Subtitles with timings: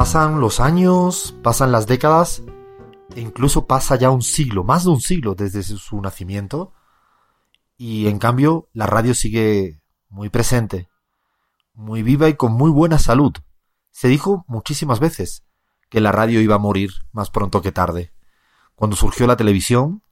[0.00, 2.42] Pasan los años, pasan las décadas,
[3.14, 6.72] e incluso pasa ya un siglo, más de un siglo desde su nacimiento,
[7.76, 10.88] y en cambio la radio sigue muy presente,
[11.74, 13.34] muy viva y con muy buena salud.
[13.90, 15.44] Se dijo muchísimas veces
[15.90, 18.10] que la radio iba a morir más pronto que tarde.
[18.74, 20.02] Cuando surgió la televisión,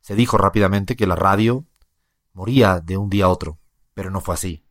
[0.00, 1.66] se dijo rápidamente que la radio
[2.32, 3.58] moría de un día a otro,
[3.92, 4.64] pero no fue así.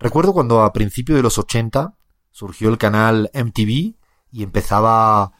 [0.00, 1.96] Recuerdo cuando a principios de los 80
[2.32, 3.94] surgió el canal MTV
[4.32, 5.32] y empezaba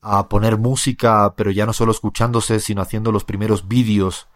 [0.00, 4.28] a poner música, pero ya no solo escuchándose, sino haciendo los primeros vídeos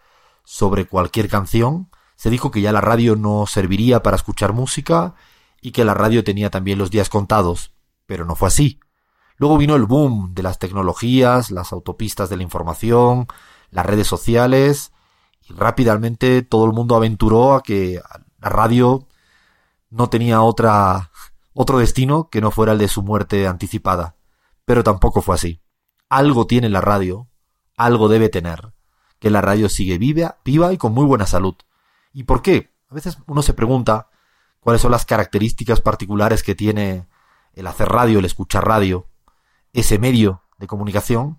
[0.43, 5.15] sobre cualquier canción, se dijo que ya la radio no serviría para escuchar música
[5.61, 7.73] y que la radio tenía también los días contados,
[8.05, 8.79] pero no fue así.
[9.37, 13.27] Luego vino el boom de las tecnologías, las autopistas de la información,
[13.71, 14.91] las redes sociales,
[15.41, 17.99] y rápidamente todo el mundo aventuró a que
[18.39, 19.07] la radio
[19.89, 21.11] no tenía otra
[21.53, 24.15] otro destino que no fuera el de su muerte anticipada.
[24.65, 25.61] Pero tampoco fue así.
[26.09, 27.27] Algo tiene la radio,
[27.77, 28.73] algo debe tener,
[29.19, 31.55] que la radio sigue viva, viva y con muy buena salud.
[32.11, 32.71] ¿Y por qué?
[32.89, 34.09] A veces uno se pregunta
[34.59, 37.07] cuáles son las características particulares que tiene
[37.53, 39.07] el hacer radio, el escuchar radio,
[39.73, 41.37] ese medio de comunicación,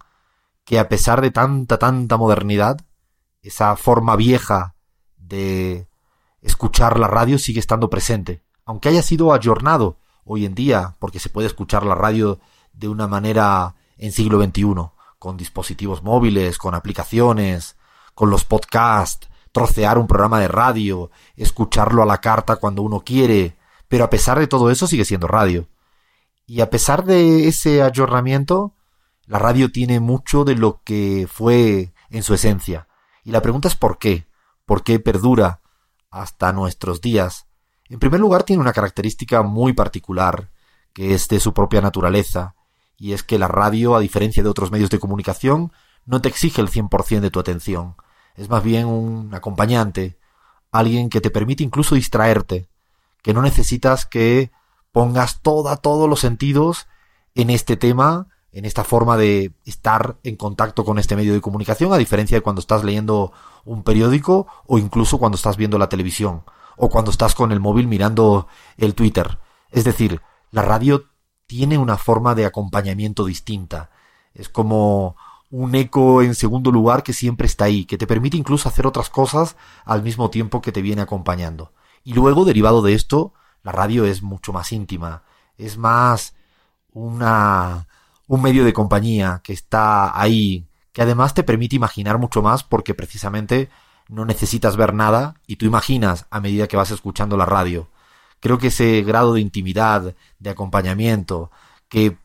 [0.65, 2.79] que a pesar de tanta, tanta modernidad,
[3.43, 4.75] esa forma vieja
[5.17, 5.89] de
[6.41, 11.29] escuchar la radio sigue estando presente, aunque haya sido ayornado hoy en día, porque se
[11.29, 12.41] puede escuchar la radio
[12.73, 14.75] de una manera en siglo XXI,
[15.19, 17.77] con dispositivos móviles, con aplicaciones,
[18.15, 23.57] con los podcasts, trocear un programa de radio, escucharlo a la carta cuando uno quiere,
[23.89, 25.69] pero a pesar de todo eso sigue siendo radio.
[26.47, 28.75] Y a pesar de ese ayornamiento,
[29.27, 32.89] la radio tiene mucho de lo que fue en su esencia.
[33.23, 34.27] Y la pregunta es ¿por qué?
[34.67, 35.61] ¿Por qué perdura
[36.11, 37.47] hasta nuestros días?
[37.89, 40.51] En primer lugar, tiene una característica muy particular,
[40.93, 42.55] que es de su propia naturaleza,
[42.97, 45.73] y es que la radio, a diferencia de otros medios de comunicación,
[46.07, 47.97] no te exige el 100% de tu atención.
[48.37, 50.19] Es más bien un acompañante,
[50.73, 52.69] alguien que te permite incluso distraerte,
[53.23, 54.51] que no necesitas que
[54.93, 56.87] pongas toda, todos los sentidos
[57.35, 61.93] en este tema, en esta forma de estar en contacto con este medio de comunicación,
[61.93, 63.33] a diferencia de cuando estás leyendo
[63.65, 66.45] un periódico o incluso cuando estás viendo la televisión
[66.77, 69.39] o cuando estás con el móvil mirando el Twitter.
[69.71, 70.21] Es decir,
[70.51, 71.07] la radio
[71.47, 73.91] tiene una forma de acompañamiento distinta.
[74.35, 75.17] Es como
[75.51, 79.11] un eco en segundo lugar que siempre está ahí, que te permite incluso hacer otras
[79.11, 81.73] cosas al mismo tiempo que te viene acompañando.
[82.03, 85.23] Y luego, derivado de esto, la radio es mucho más íntima,
[85.57, 86.35] es más
[86.93, 87.87] una
[88.27, 92.95] un medio de compañía que está ahí, que además te permite imaginar mucho más porque
[92.95, 93.69] precisamente
[94.09, 97.89] no necesitas ver nada y tú imaginas a medida que vas escuchando la radio.
[98.41, 101.51] Creo que ese grado de intimidad, de acompañamiento,
[101.89, 102.17] que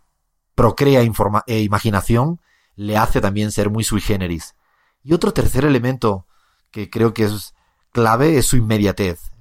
[0.55, 1.01] procrea
[1.47, 2.39] e imaginación,
[2.75, 4.55] le hace también ser muy sui generis.
[5.03, 6.25] Y otro tercer elemento
[6.71, 7.53] que creo que es
[7.91, 9.31] clave es su inmediatez.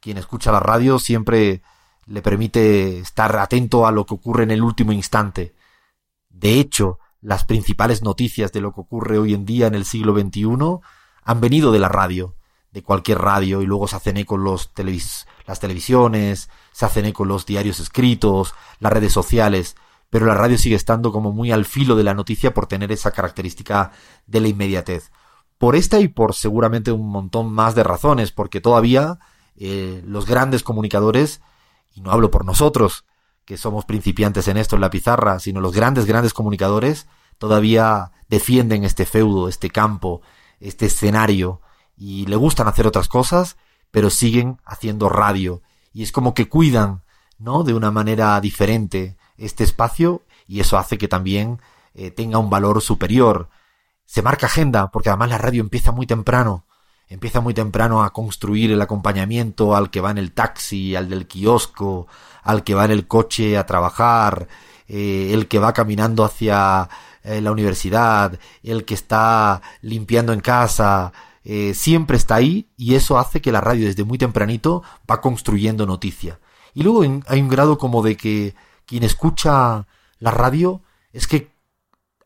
[0.00, 1.62] Quien escucha la radio siempre
[2.06, 5.54] le permite estar atento a lo que ocurre en el último instante.
[6.28, 10.18] De hecho, las principales noticias de lo que ocurre hoy en día en el siglo
[10.18, 10.46] XXI
[11.28, 12.36] han venido de la radio,
[12.72, 14.72] de cualquier radio, y luego se hacen eco los
[15.46, 19.76] las televisiones, se hacen eco los diarios escritos, las redes sociales,
[20.08, 23.10] pero la radio sigue estando como muy al filo de la noticia por tener esa
[23.10, 23.92] característica
[24.26, 25.12] de la inmediatez.
[25.58, 29.18] Por esta y por seguramente un montón más de razones, porque todavía
[29.54, 31.42] eh, los grandes comunicadores,
[31.92, 33.04] y no hablo por nosotros,
[33.44, 37.06] que somos principiantes en esto en la pizarra, sino los grandes, grandes comunicadores,
[37.36, 40.22] todavía defienden este feudo, este campo,
[40.60, 41.60] este escenario
[41.96, 43.56] y le gustan hacer otras cosas,
[43.90, 47.02] pero siguen haciendo radio y es como que cuidan,
[47.38, 47.64] ¿no?
[47.64, 51.60] De una manera diferente este espacio y eso hace que también
[51.94, 53.48] eh, tenga un valor superior.
[54.04, 56.66] Se marca agenda porque además la radio empieza muy temprano,
[57.08, 61.26] empieza muy temprano a construir el acompañamiento al que va en el taxi, al del
[61.26, 62.06] kiosco,
[62.42, 64.48] al que va en el coche a trabajar,
[64.86, 66.88] eh, el que va caminando hacia
[67.22, 71.12] eh, la universidad, el que está limpiando en casa,
[71.44, 75.86] eh, siempre está ahí y eso hace que la radio desde muy tempranito va construyendo
[75.86, 76.40] noticia.
[76.74, 78.54] Y luego hay un grado como de que
[78.84, 79.86] quien escucha
[80.18, 80.82] la radio
[81.12, 81.50] es que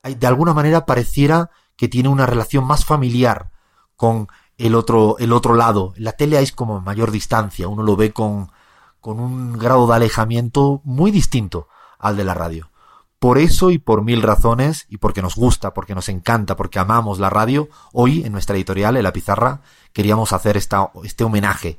[0.03, 3.50] de alguna manera pareciera que tiene una relación más familiar
[3.97, 4.29] con
[4.59, 5.95] el otro, el otro lado.
[5.97, 8.50] La tele hay como mayor distancia, uno lo ve con,
[9.00, 11.69] con un grado de alejamiento muy distinto
[11.99, 12.72] al de la radio.
[13.23, 17.21] Por eso y por mil razones, y porque nos gusta, porque nos encanta, porque amamos
[17.21, 19.61] la radio, hoy en nuestra editorial, en la pizarra,
[19.93, 21.79] queríamos hacer este homenaje,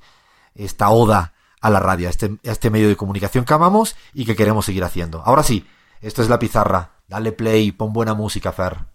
[0.55, 4.23] esta oda a la radio, a este, a este medio de comunicación que amamos y
[4.23, 5.21] que queremos seguir haciendo.
[5.25, 5.67] Ahora sí,
[5.99, 6.91] Esto es La Pizarra.
[7.09, 8.93] Dale play, pon buena música, Fer.